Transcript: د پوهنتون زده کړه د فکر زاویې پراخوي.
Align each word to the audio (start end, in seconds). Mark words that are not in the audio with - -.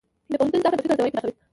د 0.29 0.33
پوهنتون 0.39 0.59
زده 0.59 0.69
کړه 0.71 0.75
د 0.79 0.81
فکر 0.87 0.97
زاویې 0.99 1.13
پراخوي. 1.15 1.33